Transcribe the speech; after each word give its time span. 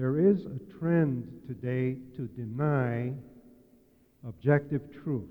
There 0.00 0.18
is 0.18 0.46
a 0.46 0.78
trend 0.78 1.28
today 1.46 1.98
to 2.16 2.26
deny 2.28 3.12
objective 4.26 4.80
truth. 5.04 5.28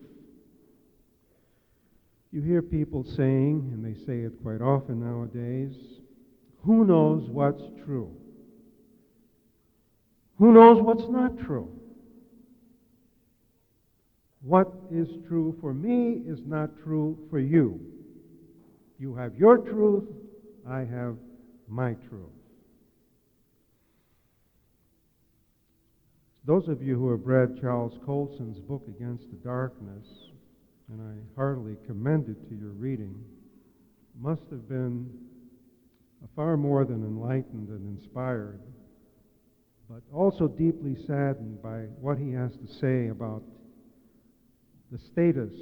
You 2.31 2.43
hear 2.43 2.61
people 2.61 3.03
saying, 3.03 3.71
and 3.73 3.83
they 3.83 3.99
say 4.05 4.19
it 4.19 4.33
quite 4.43 4.61
often 4.61 4.99
nowadays, 4.99 5.75
who 6.63 6.85
knows 6.85 7.27
what's 7.31 7.63
true? 7.83 8.15
Who 10.37 10.53
knows 10.53 10.79
what's 10.83 11.09
not 11.09 11.39
true? 11.39 11.71
What 14.43 14.71
is 14.91 15.09
true 15.27 15.57
for 15.59 15.73
me 15.73 16.21
is 16.27 16.41
not 16.45 16.69
true 16.83 17.17
for 17.31 17.39
you. 17.39 17.81
You 18.99 19.15
have 19.15 19.35
your 19.35 19.57
truth, 19.57 20.05
I 20.69 20.81
have 20.81 21.15
my 21.67 21.95
truth. 22.07 22.38
Those 26.49 26.67
of 26.67 26.81
you 26.81 26.97
who 26.97 27.11
have 27.11 27.27
read 27.27 27.61
Charles 27.61 27.99
Colson's 28.03 28.57
book 28.59 28.81
Against 28.87 29.29
the 29.29 29.37
Darkness, 29.37 30.07
and 30.91 30.99
I 30.99 31.13
heartily 31.35 31.77
commend 31.85 32.27
it 32.27 32.49
to 32.49 32.55
your 32.55 32.71
reading, 32.71 33.23
must 34.19 34.41
have 34.49 34.67
been 34.67 35.11
far 36.35 36.57
more 36.57 36.85
than 36.85 37.03
enlightened 37.03 37.69
and 37.69 37.95
inspired, 37.95 38.61
but 39.87 40.01
also 40.11 40.47
deeply 40.47 40.95
saddened 41.05 41.61
by 41.61 41.81
what 42.01 42.17
he 42.17 42.31
has 42.31 42.53
to 42.53 42.67
say 42.81 43.09
about 43.09 43.43
the 44.91 44.97
status 44.97 45.53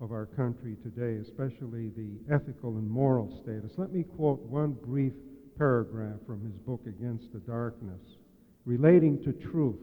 of 0.00 0.12
our 0.12 0.26
country 0.26 0.76
today, 0.84 1.20
especially 1.20 1.88
the 1.88 2.20
ethical 2.32 2.76
and 2.76 2.88
moral 2.88 3.36
status. 3.42 3.72
Let 3.78 3.92
me 3.92 4.04
quote 4.04 4.42
one 4.42 4.76
brief 4.86 5.14
paragraph 5.58 6.20
from 6.24 6.40
his 6.44 6.56
book 6.58 6.82
Against 6.86 7.32
the 7.32 7.40
Darkness 7.40 8.21
relating 8.64 9.22
to 9.24 9.32
truth. 9.32 9.80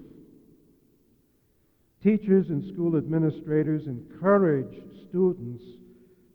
Teachers 2.04 2.50
and 2.50 2.64
school 2.74 2.96
administrators 2.98 3.88
encourage 3.88 4.82
students 5.10 5.64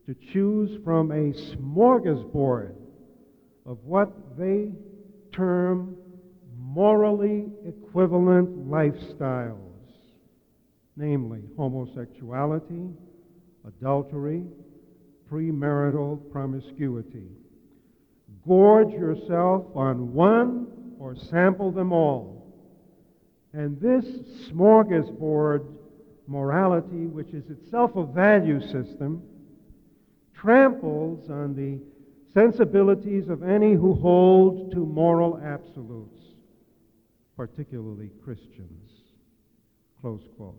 to 0.07 0.15
choose 0.33 0.79
from 0.85 1.11
a 1.11 1.33
smorgasbord 1.57 2.75
of 3.65 3.79
what 3.85 4.37
they 4.37 4.71
term 5.33 5.97
morally 6.59 7.47
equivalent 7.67 8.69
lifestyles, 8.69 9.57
namely 10.97 11.41
homosexuality, 11.57 12.93
adultery, 13.67 14.45
premarital 15.31 16.31
promiscuity. 16.31 17.29
Gorge 18.47 18.93
yourself 18.93 19.65
on 19.75 20.13
one 20.13 20.67
or 20.99 21.17
sample 21.17 21.73
them 21.73 21.93
all. 21.93 22.34
And 23.55 23.81
this 23.81 24.05
smorgasbord 24.51 25.65
morality, 26.27 27.07
which 27.07 27.29
is 27.29 27.49
itself 27.51 27.95
a 27.95 28.05
value 28.05 28.61
system, 28.61 29.23
tramples 30.35 31.31
on 31.31 31.55
the 31.55 31.79
sensibilities 32.33 33.29
of 33.29 33.45
any 33.45 33.75
who 33.75 33.95
hold 33.95 34.73
to 34.73 34.79
moral 34.79 35.41
absolutes, 35.45 36.19
particularly 37.37 38.11
Christians. 38.25 38.91
Close 40.01 40.27
quote. 40.37 40.59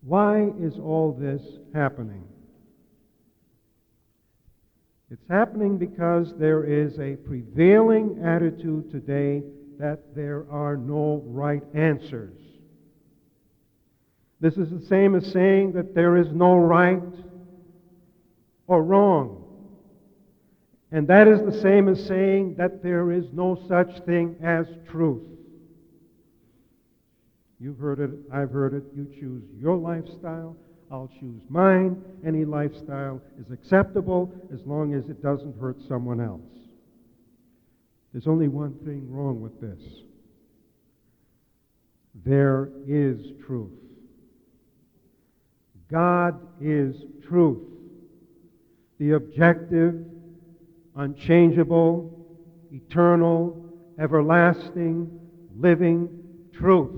Why 0.00 0.50
is 0.58 0.78
all 0.78 1.12
this 1.12 1.42
happening? 1.74 2.24
It's 5.10 5.28
happening 5.28 5.76
because 5.76 6.34
there 6.38 6.64
is 6.64 6.98
a 6.98 7.16
prevailing 7.16 8.22
attitude 8.24 8.90
today 8.90 9.42
that 9.78 10.14
there 10.14 10.44
are 10.50 10.76
no 10.76 11.22
right 11.26 11.62
answers. 11.74 12.38
This 14.40 14.56
is 14.56 14.70
the 14.70 14.86
same 14.86 15.14
as 15.14 15.26
saying 15.32 15.72
that 15.72 15.94
there 15.94 16.16
is 16.16 16.28
no 16.32 16.56
right 16.56 17.02
or 18.66 18.82
wrong. 18.82 19.44
And 20.90 21.06
that 21.08 21.28
is 21.28 21.40
the 21.40 21.60
same 21.60 21.88
as 21.88 22.04
saying 22.06 22.54
that 22.56 22.82
there 22.82 23.12
is 23.12 23.26
no 23.32 23.58
such 23.68 24.04
thing 24.06 24.36
as 24.42 24.66
truth. 24.90 25.22
You've 27.60 27.78
heard 27.78 27.98
it, 27.98 28.10
I've 28.32 28.52
heard 28.52 28.74
it. 28.74 28.84
You 28.94 29.06
choose 29.20 29.42
your 29.58 29.76
lifestyle, 29.76 30.56
I'll 30.90 31.10
choose 31.20 31.42
mine. 31.48 32.02
Any 32.24 32.44
lifestyle 32.44 33.20
is 33.40 33.50
acceptable 33.52 34.32
as 34.52 34.60
long 34.64 34.94
as 34.94 35.08
it 35.08 35.22
doesn't 35.22 35.60
hurt 35.60 35.76
someone 35.88 36.20
else. 36.20 36.57
There's 38.12 38.26
only 38.26 38.48
one 38.48 38.74
thing 38.84 39.06
wrong 39.10 39.40
with 39.40 39.60
this 39.60 39.82
there 42.24 42.70
is 42.86 43.18
truth. 43.46 43.70
God 45.90 46.38
is 46.60 46.96
truth. 47.26 47.62
The 48.98 49.12
objective, 49.12 50.04
unchangeable, 50.96 52.26
eternal, 52.72 53.64
everlasting, 53.98 55.20
living 55.56 56.08
truth. 56.52 56.90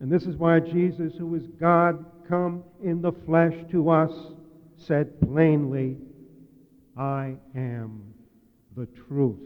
And 0.00 0.10
this 0.10 0.24
is 0.24 0.36
why 0.36 0.60
Jesus, 0.60 1.14
who 1.18 1.34
is 1.34 1.46
God 1.60 2.04
come 2.28 2.62
in 2.82 3.02
the 3.02 3.12
flesh 3.26 3.54
to 3.72 3.90
us, 3.90 4.12
said 4.76 5.20
plainly, 5.20 5.96
I 6.96 7.34
am 7.56 8.07
the 8.78 8.86
truth. 9.08 9.36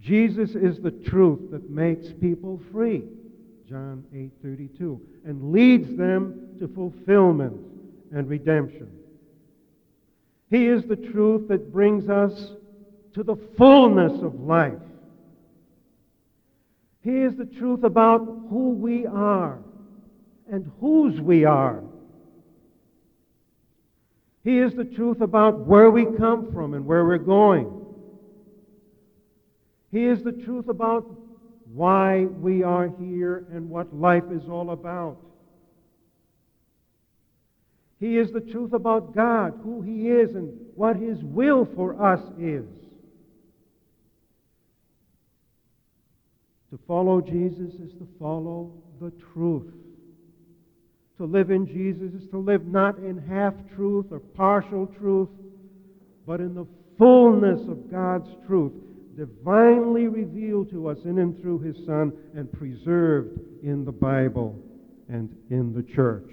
Jesus 0.00 0.50
is 0.54 0.80
the 0.80 0.90
truth 0.90 1.50
that 1.50 1.68
makes 1.68 2.12
people 2.20 2.60
free, 2.70 3.02
John 3.68 4.04
8:32, 4.14 5.00
and 5.24 5.50
leads 5.50 5.96
them 5.96 6.56
to 6.58 6.68
fulfillment 6.68 7.60
and 8.12 8.28
redemption. 8.28 8.88
He 10.50 10.66
is 10.66 10.84
the 10.84 10.96
truth 10.96 11.48
that 11.48 11.72
brings 11.72 12.08
us 12.08 12.52
to 13.14 13.22
the 13.22 13.36
fullness 13.56 14.22
of 14.22 14.40
life. 14.40 14.78
He 17.00 17.22
is 17.22 17.34
the 17.36 17.46
truth 17.46 17.82
about 17.82 18.20
who 18.50 18.70
we 18.70 19.06
are 19.06 19.58
and 20.50 20.70
whose 20.80 21.20
we 21.20 21.44
are. 21.44 21.82
He 24.44 24.58
is 24.58 24.74
the 24.74 24.84
truth 24.84 25.22
about 25.22 25.60
where 25.60 25.90
we 25.90 26.04
come 26.04 26.52
from 26.52 26.74
and 26.74 26.86
where 26.86 27.04
we're 27.04 27.16
going. 27.16 27.80
He 29.90 30.04
is 30.04 30.22
the 30.22 30.32
truth 30.32 30.68
about 30.68 31.06
why 31.72 32.26
we 32.26 32.62
are 32.62 32.88
here 33.00 33.46
and 33.50 33.70
what 33.70 33.94
life 33.94 34.24
is 34.30 34.48
all 34.48 34.70
about. 34.70 35.16
He 38.00 38.18
is 38.18 38.32
the 38.32 38.40
truth 38.40 38.74
about 38.74 39.14
God, 39.14 39.54
who 39.62 39.80
He 39.80 40.10
is, 40.10 40.34
and 40.34 40.52
what 40.74 40.96
His 40.96 41.22
will 41.22 41.66
for 41.74 42.00
us 42.04 42.20
is. 42.38 42.66
To 46.70 46.78
follow 46.86 47.22
Jesus 47.22 47.72
is 47.74 47.92
to 47.92 48.08
follow 48.18 48.72
the 49.00 49.12
truth. 49.32 49.72
To 51.18 51.24
live 51.24 51.50
in 51.50 51.66
Jesus 51.66 52.12
is 52.20 52.28
to 52.30 52.38
live 52.38 52.66
not 52.66 52.98
in 52.98 53.18
half 53.18 53.54
truth 53.74 54.06
or 54.10 54.18
partial 54.18 54.86
truth, 54.98 55.28
but 56.26 56.40
in 56.40 56.54
the 56.54 56.66
fullness 56.98 57.60
of 57.68 57.90
God's 57.90 58.28
truth, 58.46 58.72
divinely 59.16 60.08
revealed 60.08 60.70
to 60.70 60.88
us 60.88 60.98
in 61.04 61.18
and 61.18 61.40
through 61.40 61.60
His 61.60 61.76
Son 61.86 62.12
and 62.34 62.50
preserved 62.52 63.38
in 63.62 63.84
the 63.84 63.92
Bible 63.92 64.60
and 65.08 65.34
in 65.50 65.72
the 65.72 65.82
church. 65.94 66.30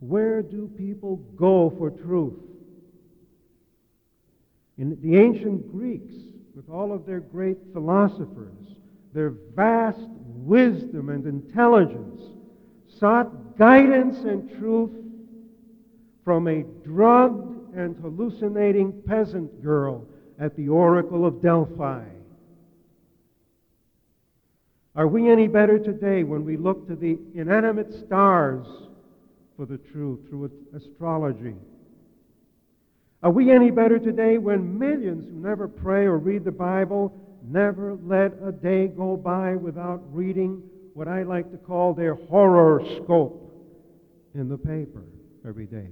Where 0.00 0.42
do 0.42 0.70
people 0.76 1.16
go 1.36 1.72
for 1.78 1.90
truth? 1.90 2.38
In 4.76 4.98
the 5.02 5.18
ancient 5.18 5.70
Greeks, 5.72 6.14
with 6.54 6.68
all 6.68 6.92
of 6.92 7.06
their 7.06 7.20
great 7.20 7.58
philosophers, 7.72 8.69
their 9.12 9.30
vast 9.54 10.08
wisdom 10.08 11.08
and 11.08 11.26
intelligence, 11.26 12.20
sought 12.98 13.56
guidance 13.56 14.18
and 14.18 14.58
truth 14.58 14.90
from 16.24 16.46
a 16.48 16.62
drugged 16.84 17.74
and 17.74 17.96
hallucinating 17.96 19.02
peasant 19.06 19.62
girl 19.62 20.06
at 20.38 20.56
the 20.56 20.68
Oracle 20.68 21.26
of 21.26 21.42
Delphi. 21.42 22.04
Are 24.96 25.06
we 25.06 25.30
any 25.30 25.46
better 25.46 25.78
today 25.78 26.24
when 26.24 26.44
we 26.44 26.56
look 26.56 26.88
to 26.88 26.96
the 26.96 27.18
inanimate 27.34 27.92
stars 28.06 28.66
for 29.56 29.66
the 29.66 29.78
truth 29.78 30.20
through 30.28 30.50
astrology? 30.74 31.54
Are 33.22 33.30
we 33.30 33.50
any 33.50 33.70
better 33.70 33.98
today 33.98 34.38
when 34.38 34.78
millions 34.78 35.26
who 35.26 35.32
never 35.32 35.68
pray 35.68 36.06
or 36.06 36.18
read 36.18 36.44
the 36.44 36.50
Bible 36.50 37.14
never 37.48 37.94
let 37.94 38.32
a 38.44 38.52
day 38.52 38.88
go 38.88 39.16
by 39.16 39.56
without 39.56 40.02
reading 40.12 40.62
what 40.94 41.08
I 41.08 41.22
like 41.22 41.50
to 41.52 41.58
call 41.58 41.94
their 41.94 42.14
horoscope 42.14 43.50
in 44.34 44.48
the 44.48 44.58
paper 44.58 45.04
every 45.46 45.66
day? 45.66 45.88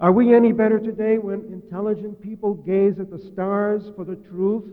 Are 0.00 0.12
we 0.12 0.34
any 0.34 0.52
better 0.52 0.78
today 0.78 1.18
when 1.18 1.40
intelligent 1.52 2.20
people 2.20 2.54
gaze 2.54 2.98
at 2.98 3.10
the 3.10 3.18
stars 3.18 3.90
for 3.96 4.04
the 4.04 4.16
truth 4.16 4.64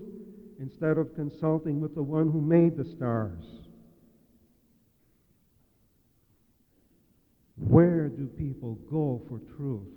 instead 0.59 0.98
of 0.98 1.15
consulting 1.15 1.80
with 1.80 1.95
the 1.95 2.04
one 2.04 2.31
who 2.31 2.42
made 2.42 2.75
the 2.75 2.86
stars? 2.86 3.44
Where 7.56 8.09
do 8.09 8.27
people 8.27 8.75
go 8.89 9.21
for 9.30 9.39
truth? 9.56 9.88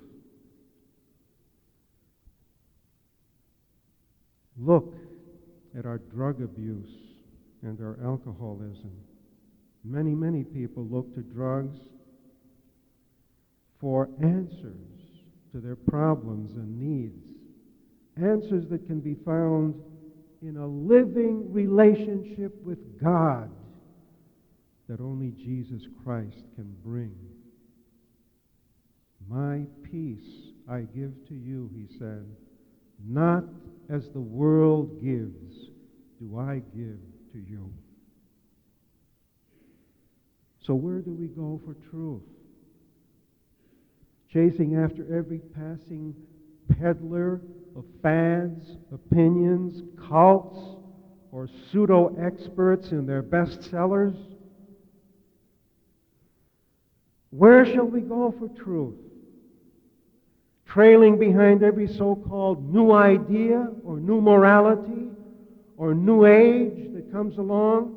Look 4.58 4.94
at 5.76 5.86
our 5.86 5.98
drug 5.98 6.42
abuse 6.42 6.90
and 7.62 7.80
our 7.80 7.98
alcoholism. 8.04 8.92
Many, 9.84 10.14
many 10.14 10.44
people 10.44 10.84
look 10.84 11.14
to 11.14 11.20
drugs 11.20 11.78
for 13.80 14.08
answers 14.22 15.00
to 15.52 15.60
their 15.60 15.76
problems 15.76 16.52
and 16.56 16.80
needs. 16.80 17.28
Answers 18.16 18.68
that 18.70 18.86
can 18.86 19.00
be 19.00 19.14
found 19.24 19.74
in 20.42 20.56
a 20.56 20.66
living 20.66 21.52
relationship 21.52 22.54
with 22.62 23.02
God 23.02 23.50
that 24.88 25.00
only 25.00 25.30
Jesus 25.30 25.82
Christ 26.04 26.44
can 26.54 26.74
bring. 26.84 27.14
My 29.28 29.64
peace 29.82 30.52
I 30.68 30.80
give 30.80 31.12
to 31.28 31.34
you, 31.34 31.70
he 31.74 31.86
said, 31.98 32.26
not 33.02 33.44
as 33.88 34.08
the 34.10 34.20
world 34.20 35.02
gives, 35.02 35.70
do 36.20 36.38
I 36.38 36.62
give 36.74 36.98
to 37.32 37.38
you. 37.38 37.72
So, 40.66 40.74
where 40.74 41.00
do 41.00 41.12
we 41.12 41.26
go 41.26 41.60
for 41.64 41.74
truth? 41.90 42.22
Chasing 44.32 44.76
after 44.76 45.02
every 45.14 45.38
passing 45.38 46.14
peddler 46.78 47.40
of 47.76 47.84
fads, 48.02 48.78
opinions, 48.92 49.82
cults, 50.08 50.58
or 51.32 51.48
pseudo 51.48 52.16
experts 52.18 52.92
in 52.92 53.06
their 53.06 53.22
bestsellers? 53.22 54.16
Where 57.30 57.66
shall 57.66 57.86
we 57.86 58.00
go 58.00 58.32
for 58.38 58.48
truth? 58.48 58.94
Trailing 60.74 61.20
behind 61.20 61.62
every 61.62 61.86
so 61.86 62.16
called 62.16 62.74
new 62.74 62.90
idea 62.90 63.70
or 63.84 64.00
new 64.00 64.20
morality 64.20 65.06
or 65.76 65.94
new 65.94 66.26
age 66.26 66.92
that 66.94 67.12
comes 67.12 67.38
along? 67.38 67.96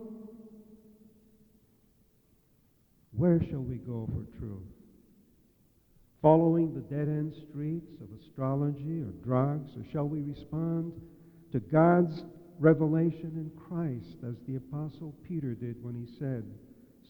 Where 3.13 3.41
shall 3.50 3.63
we 3.63 3.77
go 3.77 4.07
for 4.13 4.38
truth? 4.38 4.62
Following 6.21 6.75
the 6.75 6.81
dead 6.81 7.07
end 7.07 7.33
streets 7.50 8.00
of 8.00 8.09
astrology 8.21 9.01
or 9.01 9.12
drugs, 9.25 9.71
or 9.75 9.83
shall 9.91 10.07
we 10.07 10.21
respond 10.21 10.94
to 11.53 11.59
God's 11.59 12.25
revelation 12.59 13.31
in 13.38 13.51
Christ 13.68 14.18
as 14.24 14.35
the 14.47 14.57
Apostle 14.57 15.15
Peter 15.27 15.56
did 15.56 15.83
when 15.83 15.95
he 15.95 16.06
said 16.19 16.45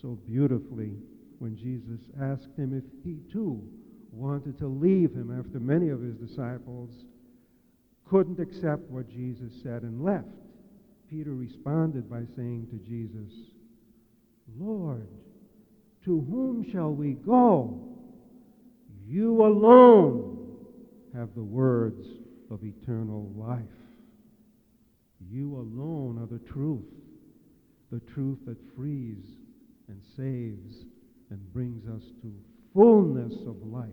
so 0.01 0.17
beautifully 0.25 0.93
when 1.39 1.57
Jesus 1.57 1.99
asked 2.21 2.55
him 2.57 2.73
if 2.73 2.85
he 3.03 3.17
too 3.29 3.61
wanted 4.17 4.57
to 4.57 4.67
leave 4.67 5.13
him 5.13 5.37
after 5.37 5.59
many 5.59 5.89
of 5.89 6.01
his 6.01 6.15
disciples 6.15 6.89
couldn't 8.09 8.39
accept 8.39 8.89
what 8.89 9.07
Jesus 9.09 9.51
said 9.61 9.83
and 9.83 10.03
left. 10.03 10.27
Peter 11.09 11.33
responded 11.33 12.09
by 12.09 12.23
saying 12.35 12.67
to 12.71 12.77
Jesus, 12.77 13.31
Lord, 14.57 15.07
to 16.05 16.25
whom 16.29 16.69
shall 16.71 16.91
we 16.91 17.13
go? 17.13 17.79
You 19.05 19.45
alone 19.45 20.57
have 21.13 21.29
the 21.35 21.43
words 21.43 22.07
of 22.49 22.63
eternal 22.63 23.31
life. 23.35 23.61
You 25.29 25.55
alone 25.55 26.17
are 26.21 26.27
the 26.27 26.43
truth, 26.43 26.85
the 27.91 27.99
truth 27.99 28.39
that 28.47 28.57
frees 28.75 29.25
and 29.87 30.01
saves 30.15 30.85
and 31.29 31.53
brings 31.53 31.85
us 31.87 32.03
to 32.21 32.33
fullness 32.73 33.33
of 33.45 33.55
life. 33.65 33.89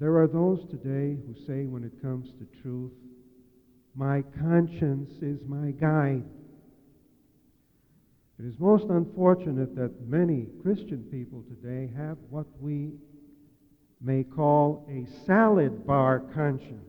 There 0.00 0.16
are 0.16 0.26
those 0.26 0.64
today 0.70 1.18
who 1.26 1.34
say, 1.46 1.66
when 1.66 1.84
it 1.84 2.00
comes 2.00 2.30
to 2.38 2.62
truth, 2.62 2.92
my 3.94 4.22
conscience 4.40 5.10
is 5.20 5.40
my 5.46 5.72
guide. 5.72 6.24
It 8.38 8.46
is 8.46 8.58
most 8.58 8.86
unfortunate 8.88 9.76
that 9.76 10.08
many 10.08 10.46
Christian 10.62 11.04
people 11.10 11.44
today 11.50 11.92
have 11.94 12.16
what 12.30 12.46
we 12.58 12.92
may 14.00 14.24
call 14.24 14.88
a 14.88 15.04
salad 15.26 15.86
bar 15.86 16.20
conscience. 16.32 16.80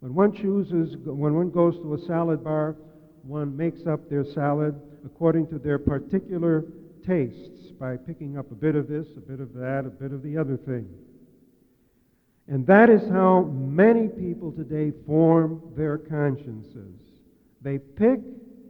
When 0.00 0.14
one 0.14 0.34
chooses, 0.34 0.98
when 1.02 1.34
one 1.34 1.50
goes 1.50 1.76
to 1.76 1.94
a 1.94 2.06
salad 2.06 2.44
bar, 2.44 2.76
one 3.22 3.56
makes 3.56 3.86
up 3.86 4.10
their 4.10 4.26
salad 4.34 4.78
according 5.06 5.46
to 5.46 5.58
their 5.58 5.78
particular 5.78 6.66
tastes 7.06 7.70
by 7.78 7.96
picking 7.96 8.36
up 8.36 8.50
a 8.50 8.54
bit 8.54 8.76
of 8.76 8.86
this, 8.86 9.06
a 9.16 9.20
bit 9.20 9.40
of 9.40 9.54
that, 9.54 9.84
a 9.86 9.90
bit 9.90 10.12
of 10.12 10.22
the 10.22 10.36
other 10.36 10.58
thing. 10.58 10.86
And 12.50 12.66
that 12.66 12.90
is 12.90 13.08
how 13.08 13.42
many 13.44 14.08
people 14.08 14.50
today 14.50 14.92
form 15.06 15.62
their 15.76 15.96
consciences. 15.96 17.00
They 17.62 17.78
pick 17.78 18.18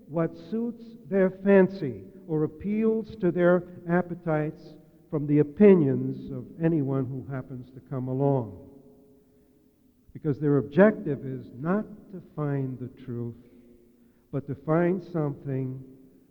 what 0.07 0.37
suits 0.51 0.85
their 1.09 1.31
fancy 1.43 2.03
or 2.29 2.45
appeals 2.45 3.17
to 3.23 3.31
their 3.31 3.65
appetites 3.89 4.61
from 5.11 5.27
the 5.27 5.39
opinions 5.39 6.31
of 6.31 6.45
anyone 6.63 7.07
who 7.07 7.27
happens 7.35 7.71
to 7.71 7.81
come 7.89 8.09
along. 8.09 8.69
Because 10.13 10.39
their 10.39 10.59
objective 10.59 11.25
is 11.25 11.47
not 11.59 11.87
to 12.13 12.23
find 12.37 12.79
the 12.79 12.91
truth, 13.03 13.35
but 14.31 14.47
to 14.47 14.55
find 14.67 15.03
something 15.11 15.83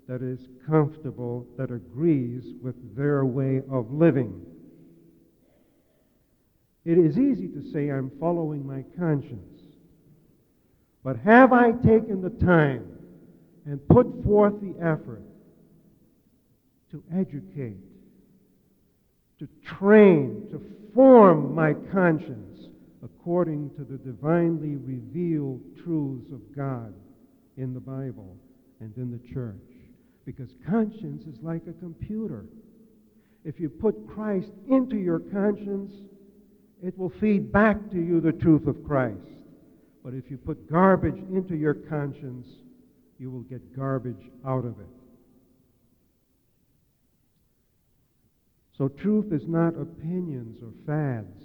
that 0.07 0.21
is 0.21 0.47
comfortable, 0.67 1.47
that 1.57 1.71
agrees 1.71 2.43
with 2.61 2.75
their 2.95 3.25
way 3.25 3.63
of 3.71 3.91
living. 3.91 4.45
It 6.85 6.97
is 6.97 7.17
easy 7.17 7.47
to 7.49 7.71
say, 7.71 7.89
I'm 7.89 8.11
following 8.19 8.65
my 8.65 8.83
conscience. 8.97 9.61
But 11.03 11.17
have 11.17 11.53
I 11.53 11.71
taken 11.71 12.21
the 12.21 12.45
time 12.45 12.85
and 13.65 13.85
put 13.87 14.23
forth 14.23 14.53
the 14.61 14.75
effort 14.81 15.23
to 16.91 17.03
educate, 17.13 17.77
to 19.39 19.47
train, 19.63 20.47
to 20.51 20.61
form 20.93 21.53
my 21.53 21.73
conscience 21.91 22.67
according 23.03 23.69
to 23.71 23.83
the 23.83 23.97
divinely 23.97 24.75
revealed 24.75 25.61
truths 25.83 26.31
of 26.31 26.55
God 26.55 26.93
in 27.57 27.73
the 27.73 27.79
Bible 27.79 28.35
and 28.79 28.95
in 28.97 29.11
the 29.11 29.33
church? 29.33 29.55
Because 30.25 30.49
conscience 30.67 31.23
is 31.25 31.41
like 31.41 31.63
a 31.67 31.73
computer. 31.73 32.45
If 33.45 33.59
you 33.59 33.69
put 33.69 34.07
Christ 34.07 34.51
into 34.67 34.97
your 34.97 35.19
conscience, 35.19 35.91
it 36.83 36.97
will 36.97 37.11
feed 37.19 37.51
back 37.51 37.89
to 37.91 37.97
you 37.97 38.21
the 38.21 38.31
truth 38.31 38.67
of 38.67 38.83
Christ. 38.85 39.17
But 40.03 40.13
if 40.13 40.31
you 40.31 40.37
put 40.37 40.69
garbage 40.69 41.17
into 41.17 41.55
your 41.55 41.73
conscience, 41.73 42.47
you 43.17 43.29
will 43.29 43.41
get 43.41 43.75
garbage 43.75 44.29
out 44.45 44.65
of 44.65 44.79
it. 44.79 44.87
So 48.77 48.87
truth 48.87 49.33
is 49.33 49.45
not 49.45 49.75
opinions 49.75 50.61
or 50.63 50.71
fads. 50.85 51.43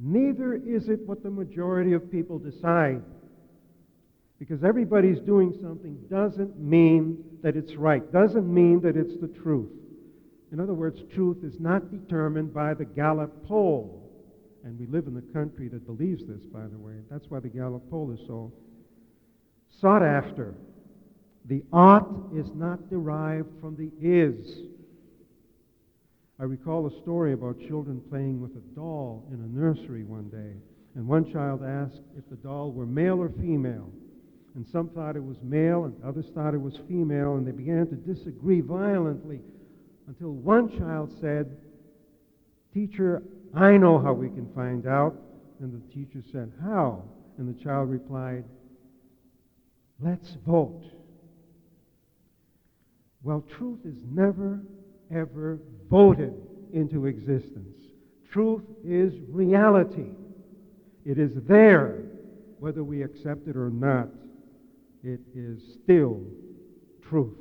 Neither 0.00 0.54
is 0.54 0.88
it 0.88 1.00
what 1.06 1.22
the 1.22 1.30
majority 1.30 1.92
of 1.92 2.10
people 2.10 2.38
decide. 2.38 3.02
Because 4.38 4.64
everybody's 4.64 5.20
doing 5.20 5.52
something 5.60 5.98
doesn't 6.08 6.58
mean 6.58 7.22
that 7.42 7.56
it's 7.56 7.74
right, 7.74 8.10
doesn't 8.12 8.52
mean 8.52 8.80
that 8.80 8.96
it's 8.96 9.20
the 9.20 9.28
truth. 9.28 9.70
In 10.50 10.60
other 10.60 10.72
words, 10.72 11.00
truth 11.14 11.44
is 11.44 11.60
not 11.60 11.90
determined 11.90 12.54
by 12.54 12.72
the 12.72 12.84
Gallup 12.86 13.46
poll. 13.46 14.07
And 14.64 14.78
we 14.78 14.86
live 14.86 15.06
in 15.06 15.14
the 15.14 15.22
country 15.32 15.68
that 15.68 15.86
believes 15.86 16.26
this, 16.26 16.44
by 16.46 16.66
the 16.66 16.78
way. 16.78 16.94
That's 17.10 17.26
why 17.28 17.40
the 17.40 17.48
Gallup 17.48 17.88
poll 17.90 18.12
is 18.12 18.20
so 18.26 18.52
sought 19.80 20.02
after. 20.02 20.54
The 21.46 21.62
ought 21.72 22.32
is 22.34 22.46
not 22.54 22.90
derived 22.90 23.48
from 23.60 23.76
the 23.76 23.90
is. 24.00 24.58
I 26.40 26.44
recall 26.44 26.86
a 26.86 27.02
story 27.02 27.32
about 27.32 27.58
children 27.66 28.00
playing 28.10 28.40
with 28.40 28.52
a 28.52 28.74
doll 28.74 29.26
in 29.32 29.40
a 29.40 29.58
nursery 29.58 30.04
one 30.04 30.28
day. 30.28 30.54
And 30.94 31.06
one 31.06 31.32
child 31.32 31.62
asked 31.64 32.02
if 32.16 32.28
the 32.28 32.36
doll 32.36 32.72
were 32.72 32.86
male 32.86 33.20
or 33.20 33.30
female. 33.40 33.90
And 34.54 34.66
some 34.66 34.88
thought 34.90 35.16
it 35.16 35.24
was 35.24 35.36
male, 35.42 35.84
and 35.84 35.94
others 36.04 36.26
thought 36.34 36.54
it 36.54 36.60
was 36.60 36.74
female, 36.88 37.36
and 37.36 37.46
they 37.46 37.52
began 37.52 37.86
to 37.86 37.94
disagree 37.94 38.60
violently 38.60 39.40
until 40.08 40.32
one 40.32 40.76
child 40.78 41.12
said, 41.20 41.56
Teacher, 42.74 43.22
I 43.54 43.76
know 43.76 43.98
how 43.98 44.12
we 44.12 44.28
can 44.28 44.50
find 44.54 44.86
out. 44.86 45.14
And 45.60 45.72
the 45.72 45.94
teacher 45.94 46.22
said, 46.30 46.52
How? 46.62 47.04
And 47.36 47.52
the 47.52 47.62
child 47.62 47.90
replied, 47.90 48.44
Let's 50.00 50.36
vote. 50.46 50.84
Well, 53.22 53.44
truth 53.56 53.80
is 53.84 53.98
never 54.10 54.60
ever 55.14 55.58
voted 55.90 56.34
into 56.72 57.06
existence. 57.06 57.76
Truth 58.30 58.64
is 58.84 59.14
reality. 59.28 60.10
It 61.04 61.18
is 61.18 61.32
there, 61.48 62.02
whether 62.58 62.84
we 62.84 63.02
accept 63.02 63.48
it 63.48 63.56
or 63.56 63.70
not. 63.70 64.08
It 65.02 65.20
is 65.34 65.60
still 65.82 66.22
truth. 67.08 67.36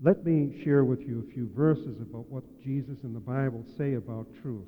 Let 0.00 0.24
me 0.24 0.60
share 0.62 0.84
with 0.84 1.00
you 1.00 1.26
a 1.28 1.32
few 1.32 1.50
verses 1.56 2.00
about 2.00 2.30
what 2.30 2.44
Jesus 2.62 2.98
and 3.02 3.16
the 3.16 3.20
Bible 3.20 3.64
say 3.76 3.94
about 3.94 4.28
truth. 4.42 4.66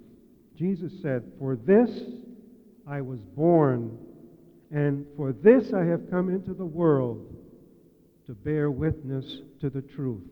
Jesus 0.56 0.92
said, 1.02 1.22
For 1.38 1.54
this 1.54 1.88
I 2.84 3.00
was 3.00 3.20
born, 3.20 3.96
and 4.72 5.06
for 5.16 5.32
this 5.32 5.72
I 5.72 5.84
have 5.84 6.10
come 6.10 6.30
into 6.30 6.52
the 6.52 6.66
world 6.66 7.32
to 8.26 8.32
bear 8.32 8.72
witness 8.72 9.42
to 9.60 9.70
the 9.70 9.82
truth. 9.82 10.25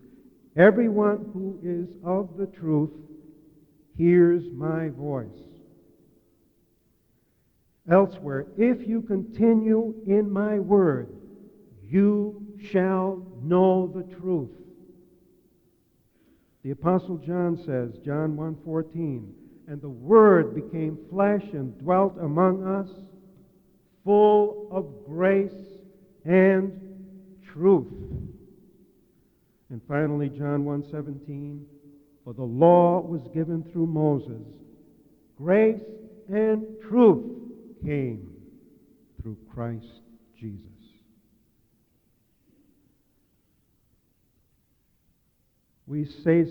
Everyone 0.56 1.30
who 1.32 1.60
is 1.62 1.94
of 2.04 2.36
the 2.36 2.46
truth 2.46 2.90
hears 3.96 4.42
my 4.52 4.88
voice. 4.88 5.28
Elsewhere, 7.88 8.46
if 8.56 8.86
you 8.86 9.02
continue 9.02 9.94
in 10.08 10.28
my 10.28 10.58
word, 10.58 11.08
you 11.86 12.44
shall 12.72 13.24
know 13.44 13.86
the 13.86 14.02
truth. 14.16 14.50
The 16.68 16.72
apostle 16.72 17.16
John 17.16 17.56
says, 17.64 17.98
John 18.04 18.36
1:14, 18.36 19.32
and 19.68 19.80
the 19.80 19.88
word 19.88 20.54
became 20.54 20.98
flesh 21.08 21.42
and 21.54 21.78
dwelt 21.78 22.18
among 22.20 22.62
us, 22.62 22.90
full 24.04 24.68
of 24.70 25.06
grace 25.06 25.78
and 26.26 26.78
truth. 27.54 27.90
And 29.70 29.80
finally 29.88 30.28
John 30.28 30.66
1:17, 30.66 31.64
for 32.22 32.34
the 32.34 32.44
law 32.44 33.00
was 33.00 33.26
given 33.28 33.62
through 33.72 33.86
Moses, 33.86 34.42
grace 35.38 35.80
and 36.28 36.66
truth 36.86 37.24
came 37.82 38.28
through 39.22 39.38
Christ 39.54 40.02
Jesus. 40.38 40.67
We 45.88 46.04
say, 46.04 46.44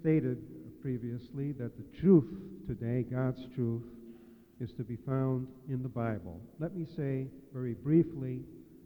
stated 0.00 0.38
previously 0.80 1.52
that 1.52 1.72
the 1.76 2.00
truth 2.00 2.24
today, 2.66 3.02
God's 3.02 3.46
truth, 3.54 3.82
is 4.60 4.72
to 4.78 4.82
be 4.82 4.96
found 5.06 5.46
in 5.68 5.82
the 5.82 5.90
Bible. 5.90 6.40
Let 6.58 6.74
me 6.74 6.86
say 6.96 7.26
very 7.52 7.74
briefly 7.74 8.40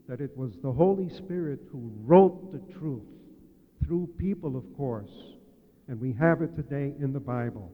that 0.08 0.20
it 0.20 0.36
was 0.36 0.56
the 0.60 0.72
Holy 0.72 1.08
Spirit 1.08 1.60
who 1.70 1.92
wrote 2.04 2.50
the 2.52 2.72
truth 2.80 3.06
through 3.86 4.08
people, 4.18 4.56
of 4.56 4.64
course, 4.76 5.12
and 5.86 6.00
we 6.00 6.12
have 6.14 6.42
it 6.42 6.56
today 6.56 6.94
in 6.98 7.12
the 7.12 7.20
Bible. 7.20 7.70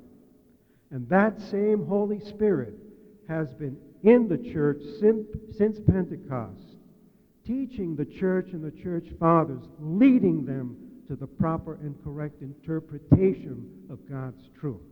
And 0.91 1.09
that 1.09 1.41
same 1.41 1.87
Holy 1.87 2.21
Spirit 2.21 2.75
has 3.27 3.55
been 3.55 3.79
in 4.03 4.29
the 4.29 4.53
church 4.53 4.83
since, 5.01 5.27
since 5.57 5.79
Pentecost, 5.81 6.77
teaching 7.47 7.97
the 7.97 8.05
church 8.05 8.51
and 8.53 8.63
the 8.63 8.83
church 8.83 9.07
fathers, 9.19 9.63
leading 9.81 10.45
them 10.45 10.77
to 11.09 11.17
the 11.17 11.27
proper 11.27 11.75
and 11.77 11.97
correct 12.05 12.43
interpretation 12.43 13.67
of 13.91 13.99
God's 14.09 14.51
truth. 14.61 14.83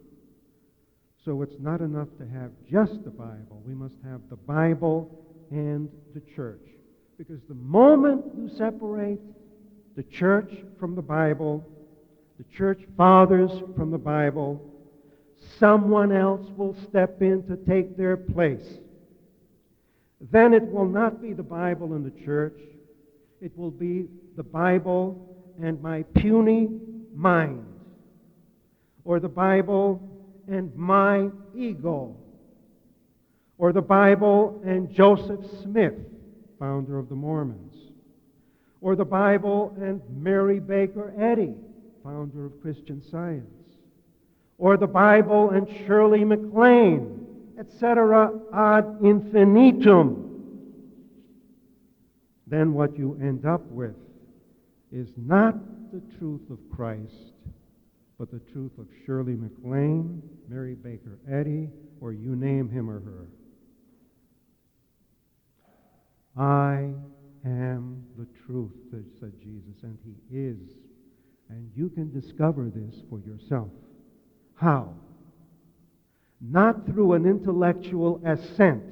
So 1.24 1.42
it's 1.42 1.60
not 1.60 1.80
enough 1.80 2.08
to 2.18 2.26
have 2.26 2.50
just 2.70 3.04
the 3.04 3.10
Bible. 3.10 3.62
We 3.66 3.74
must 3.74 3.96
have 4.04 4.22
the 4.30 4.36
Bible 4.36 5.24
and 5.50 5.90
the 6.14 6.22
church. 6.34 6.62
Because 7.18 7.40
the 7.48 7.54
moment 7.54 8.24
you 8.36 8.48
separate 8.56 9.20
the 9.94 10.04
church 10.04 10.52
from 10.78 10.94
the 10.94 11.02
Bible, 11.02 11.66
the 12.38 12.44
church 12.56 12.80
fathers 12.96 13.50
from 13.76 13.90
the 13.90 13.98
Bible, 13.98 14.62
someone 15.58 16.12
else 16.12 16.46
will 16.56 16.76
step 16.88 17.20
in 17.20 17.42
to 17.44 17.56
take 17.56 17.96
their 17.96 18.16
place. 18.16 18.78
Then 20.30 20.54
it 20.54 20.62
will 20.62 20.86
not 20.86 21.20
be 21.20 21.34
the 21.34 21.42
Bible 21.42 21.92
and 21.92 22.04
the 22.04 22.24
church. 22.24 22.58
It 23.40 23.56
will 23.56 23.70
be 23.70 24.06
the 24.36 24.42
Bible 24.42 25.35
and 25.62 25.80
my 25.82 26.02
puny 26.14 26.68
mind, 27.14 27.66
or 29.04 29.20
the 29.20 29.28
Bible 29.28 30.00
and 30.48 30.74
my 30.76 31.30
ego, 31.54 32.16
or 33.58 33.72
the 33.72 33.82
Bible 33.82 34.60
and 34.64 34.92
Joseph 34.92 35.40
Smith, 35.62 35.94
founder 36.58 36.98
of 36.98 37.08
the 37.08 37.14
Mormons, 37.14 37.74
or 38.80 38.96
the 38.96 39.04
Bible 39.04 39.74
and 39.80 40.00
Mary 40.10 40.60
Baker 40.60 41.12
Eddy, 41.18 41.54
founder 42.04 42.46
of 42.46 42.60
Christian 42.60 43.02
Science, 43.10 43.46
or 44.58 44.76
the 44.76 44.86
Bible 44.86 45.50
and 45.50 45.68
Shirley 45.86 46.24
MacLaine, 46.24 47.26
etc., 47.58 48.32
ad 48.52 48.98
infinitum. 49.02 50.22
Then 52.46 52.74
what 52.74 52.96
you 52.96 53.18
end 53.20 53.44
up 53.44 53.62
with 53.70 53.94
is 54.96 55.10
not 55.18 55.54
the 55.92 56.00
truth 56.18 56.48
of 56.50 56.58
Christ, 56.74 57.34
but 58.18 58.30
the 58.30 58.40
truth 58.52 58.72
of 58.78 58.86
Shirley 59.04 59.34
MacLaine, 59.34 60.22
Mary 60.48 60.74
Baker 60.74 61.18
Eddy, 61.30 61.68
or 62.00 62.14
you 62.14 62.34
name 62.34 62.70
him 62.70 62.88
or 62.88 63.00
her. 63.00 63.28
I 66.38 66.92
am 67.44 68.04
the 68.16 68.26
truth, 68.46 68.72
said 69.20 69.32
Jesus, 69.42 69.82
and 69.82 69.98
he 70.02 70.34
is. 70.34 70.58
And 71.50 71.70
you 71.74 71.90
can 71.90 72.10
discover 72.10 72.70
this 72.74 72.94
for 73.10 73.20
yourself. 73.20 73.68
How? 74.54 74.94
Not 76.40 76.86
through 76.86 77.12
an 77.12 77.26
intellectual 77.26 78.22
assent 78.24 78.82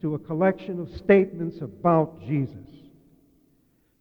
to 0.00 0.16
a 0.16 0.18
collection 0.18 0.80
of 0.80 0.90
statements 0.96 1.60
about 1.60 2.20
Jesus 2.26 2.67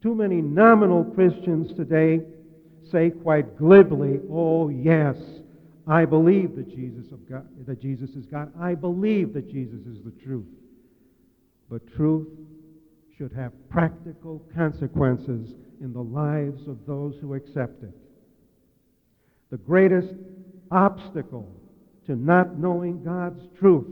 too 0.07 0.15
many 0.15 0.41
nominal 0.41 1.03
Christians 1.03 1.73
today 1.73 2.21
say 2.89 3.09
quite 3.09 3.57
glibly, 3.57 4.21
"Oh 4.31 4.69
yes, 4.69 5.17
I 5.85 6.05
believe 6.05 6.55
that 6.55 6.69
Jesus 6.69 7.11
of 7.11 7.27
God, 7.27 7.45
that 7.65 7.81
Jesus 7.81 8.11
is 8.11 8.25
God. 8.25 8.49
I 8.57 8.73
believe 8.73 9.33
that 9.33 9.49
Jesus 9.49 9.85
is 9.85 10.01
the 10.03 10.13
truth." 10.23 10.47
But 11.69 11.85
truth 11.87 12.29
should 13.17 13.33
have 13.33 13.51
practical 13.67 14.41
consequences 14.55 15.53
in 15.81 15.91
the 15.91 16.05
lives 16.05 16.69
of 16.69 16.85
those 16.85 17.17
who 17.17 17.33
accept 17.33 17.83
it. 17.83 17.93
The 19.49 19.57
greatest 19.57 20.15
obstacle 20.71 21.51
to 22.05 22.15
not 22.15 22.57
knowing 22.57 23.03
God's 23.03 23.45
truth 23.59 23.89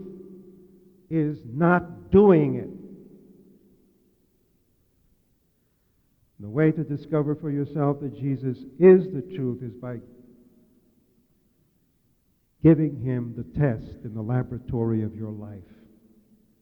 is 1.10 1.44
not 1.52 2.10
doing 2.10 2.54
it. 2.54 2.70
The 6.40 6.48
way 6.48 6.70
to 6.70 6.84
discover 6.84 7.34
for 7.34 7.50
yourself 7.50 8.00
that 8.00 8.18
Jesus 8.18 8.58
is 8.78 9.06
the 9.12 9.24
truth 9.36 9.62
is 9.62 9.72
by 9.72 9.98
giving 12.62 13.00
him 13.00 13.34
the 13.36 13.58
test 13.58 14.04
in 14.04 14.12
the 14.12 14.22
laboratory 14.22 15.02
of 15.02 15.14
your 15.14 15.30
life, 15.30 15.58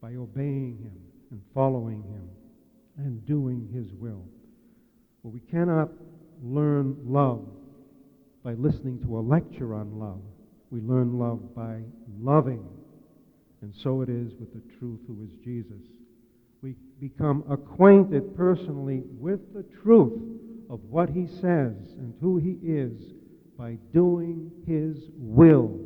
by 0.00 0.14
obeying 0.14 0.78
him 0.82 0.96
and 1.30 1.40
following 1.54 2.02
him 2.02 2.28
and 2.98 3.26
doing 3.26 3.68
his 3.72 3.92
will. 3.94 4.24
Well, 5.22 5.32
we 5.32 5.40
cannot 5.40 5.88
learn 6.42 6.96
love 7.04 7.48
by 8.44 8.52
listening 8.52 9.00
to 9.00 9.18
a 9.18 9.20
lecture 9.20 9.74
on 9.74 9.98
love. 9.98 10.20
We 10.70 10.80
learn 10.80 11.18
love 11.18 11.54
by 11.54 11.80
loving. 12.20 12.64
And 13.62 13.74
so 13.82 14.02
it 14.02 14.08
is 14.08 14.34
with 14.38 14.52
the 14.52 14.62
truth 14.78 15.00
who 15.06 15.24
is 15.24 15.30
Jesus 15.42 15.82
we 16.64 16.74
become 16.98 17.44
acquainted 17.50 18.34
personally 18.34 19.02
with 19.18 19.52
the 19.52 19.66
truth 19.82 20.18
of 20.70 20.80
what 20.88 21.10
he 21.10 21.26
says 21.26 21.76
and 21.98 22.14
who 22.22 22.38
he 22.38 22.56
is 22.62 23.12
by 23.58 23.76
doing 23.92 24.50
his 24.66 25.10
will 25.14 25.78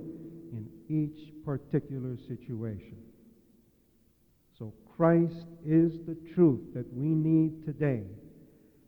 in 0.52 0.68
each 0.88 1.35
particular 1.44 2.16
situation. 2.28 2.97
So 4.56 4.73
Christ 4.97 5.47
is 5.66 5.99
the 6.06 6.16
truth 6.32 6.61
that 6.75 6.87
we 6.94 7.08
need 7.08 7.64
today. 7.66 8.04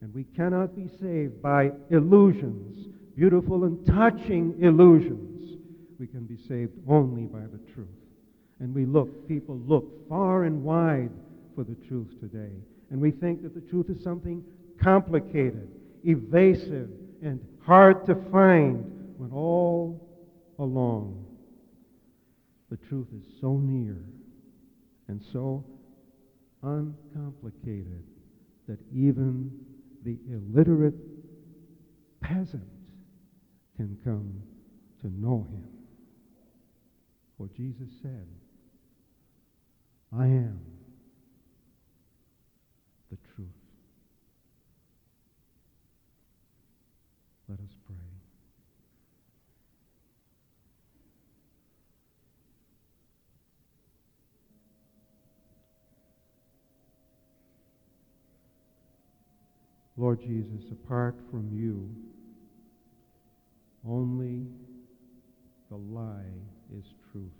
And 0.00 0.14
we 0.14 0.22
cannot 0.36 0.76
be 0.76 0.88
saved 1.00 1.42
by 1.42 1.72
illusions, 1.90 2.86
beautiful 3.16 3.64
and 3.64 3.84
touching 3.84 4.54
illusions. 4.60 5.58
We 5.98 6.06
can 6.06 6.24
be 6.24 6.36
saved 6.36 6.70
only 6.88 7.24
by 7.24 7.40
the 7.40 7.58
truth. 7.74 7.88
And 8.60 8.72
we 8.72 8.86
look, 8.86 9.26
people 9.26 9.58
look 9.66 10.08
far 10.08 10.44
and 10.44 10.62
wide 10.62 11.10
for 11.54 11.64
the 11.64 11.76
truth 11.86 12.08
today. 12.20 12.52
And 12.90 13.00
we 13.00 13.10
think 13.10 13.42
that 13.42 13.54
the 13.54 13.60
truth 13.60 13.88
is 13.88 14.02
something 14.02 14.42
complicated, 14.82 15.68
evasive, 16.04 16.90
and 17.22 17.40
hard 17.64 18.06
to 18.06 18.14
find 18.30 18.84
when 19.16 19.30
all 19.32 20.08
along 20.58 21.24
the 22.70 22.76
truth 22.76 23.08
is 23.16 23.24
so 23.40 23.58
near 23.58 23.98
and 25.08 25.22
so 25.32 25.64
uncomplicated 26.62 28.04
that 28.68 28.78
even 28.94 29.50
the 30.04 30.16
illiterate 30.30 30.94
peasant 32.20 32.68
can 33.76 33.98
come 34.04 34.42
to 35.00 35.08
know 35.08 35.46
him. 35.50 35.68
For 37.36 37.48
Jesus 37.56 37.88
said, 38.02 38.26
I 40.16 40.24
am 40.24 40.60
the 43.10 43.16
truth. 43.34 43.48
Let 47.48 47.59
us 47.70 47.76
pray. 47.86 47.96
Lord 59.96 60.20
Jesus, 60.20 60.70
apart 60.72 61.14
from 61.30 61.50
you, 61.52 61.88
only 63.86 64.46
the 65.70 65.76
lie 65.76 66.24
is 66.76 66.84
truth. 67.12 67.30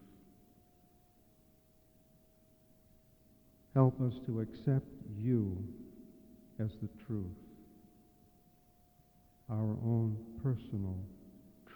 Help 3.74 4.00
us 4.02 4.14
to 4.26 4.40
accept 4.40 4.86
you 5.18 5.56
as 6.58 6.70
the 6.82 6.88
truth, 7.06 7.26
our 9.50 9.76
own 9.84 10.16
personal 10.42 10.96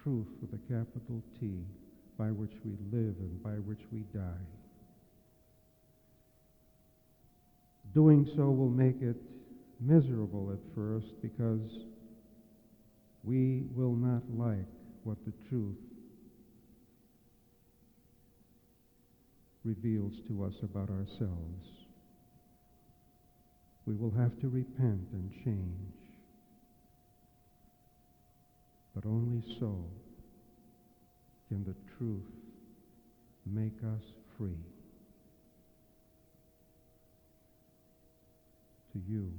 truth 0.02 0.28
with 0.40 0.52
a 0.52 0.72
capital 0.72 1.22
T, 1.40 1.64
by 2.16 2.28
which 2.28 2.52
we 2.64 2.72
live 2.92 3.16
and 3.18 3.42
by 3.42 3.54
which 3.54 3.80
we 3.90 4.00
die. 4.14 4.46
Doing 7.92 8.28
so 8.36 8.50
will 8.50 8.70
make 8.70 9.00
it 9.02 9.16
miserable 9.80 10.52
at 10.52 10.74
first 10.74 11.06
because 11.22 11.70
we 13.24 13.64
will 13.74 13.94
not 13.94 14.22
like 14.36 14.68
what 15.02 15.18
the 15.24 15.32
truth 15.48 15.76
reveals 19.64 20.12
to 20.28 20.44
us 20.44 20.54
about 20.62 20.90
ourselves. 20.90 21.66
We 23.86 23.94
will 23.94 24.12
have 24.12 24.38
to 24.40 24.48
repent 24.48 25.08
and 25.12 25.30
change. 25.44 25.93
But 28.94 29.06
only 29.06 29.42
so 29.58 29.84
can 31.48 31.64
the 31.64 31.74
truth 31.98 32.22
make 33.44 33.76
us 33.82 34.04
free. 34.38 34.64
To 38.92 39.00
you, 39.08 39.32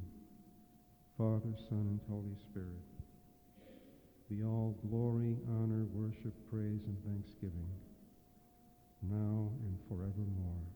Father, 1.18 1.56
Son, 1.70 1.88
and 1.88 2.00
Holy 2.10 2.36
Spirit, 2.52 2.84
be 4.30 4.44
all 4.44 4.76
glory, 4.90 5.38
honor, 5.50 5.86
worship, 5.94 6.34
praise, 6.52 6.82
and 6.88 6.98
thanksgiving, 7.06 7.70
now 9.02 9.50
and 9.64 9.78
forevermore. 9.88 10.75